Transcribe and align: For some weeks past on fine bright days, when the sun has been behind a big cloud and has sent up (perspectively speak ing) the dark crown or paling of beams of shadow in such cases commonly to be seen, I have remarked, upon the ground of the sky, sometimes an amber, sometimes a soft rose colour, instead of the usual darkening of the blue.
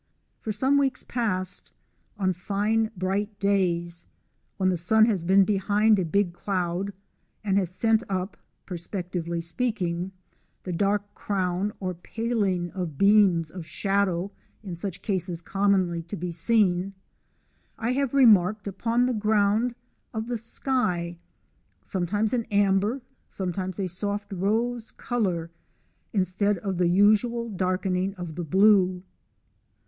For 0.39 0.51
some 0.51 0.79
weeks 0.79 1.03
past 1.03 1.71
on 2.17 2.33
fine 2.33 2.89
bright 2.97 3.39
days, 3.39 4.07
when 4.57 4.69
the 4.69 4.75
sun 4.75 5.05
has 5.05 5.23
been 5.23 5.43
behind 5.45 5.99
a 5.99 6.03
big 6.05 6.33
cloud 6.33 6.91
and 7.43 7.55
has 7.59 7.69
sent 7.69 8.01
up 8.09 8.35
(perspectively 8.65 9.43
speak 9.43 9.79
ing) 9.79 10.11
the 10.63 10.73
dark 10.73 11.03
crown 11.13 11.71
or 11.79 11.93
paling 11.93 12.71
of 12.71 12.97
beams 12.97 13.51
of 13.51 13.67
shadow 13.67 14.31
in 14.63 14.73
such 14.73 15.03
cases 15.03 15.43
commonly 15.43 16.01
to 16.01 16.15
be 16.15 16.31
seen, 16.31 16.95
I 17.77 17.91
have 17.91 18.15
remarked, 18.15 18.67
upon 18.67 19.05
the 19.05 19.13
ground 19.13 19.75
of 20.15 20.25
the 20.25 20.37
sky, 20.39 21.19
sometimes 21.83 22.33
an 22.33 22.45
amber, 22.45 23.01
sometimes 23.29 23.79
a 23.79 23.85
soft 23.87 24.33
rose 24.33 24.89
colour, 24.89 25.51
instead 26.11 26.57
of 26.57 26.79
the 26.79 26.87
usual 26.87 27.49
darkening 27.51 28.15
of 28.15 28.33
the 28.33 28.43
blue. 28.43 29.03